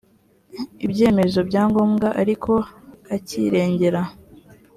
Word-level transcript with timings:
ibyemezo 0.85 1.39
bya 1.49 1.63
ngombwa 1.69 2.07
ariko 2.21 2.51
akirengera 3.15 4.01